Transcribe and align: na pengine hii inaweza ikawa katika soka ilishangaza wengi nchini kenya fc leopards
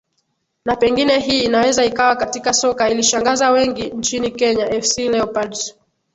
na 0.65 0.75
pengine 0.75 1.19
hii 1.19 1.43
inaweza 1.43 1.85
ikawa 1.85 2.15
katika 2.15 2.53
soka 2.53 2.89
ilishangaza 2.89 3.51
wengi 3.51 3.83
nchini 3.83 4.31
kenya 4.31 4.81
fc 4.81 4.97
leopards 4.97 5.75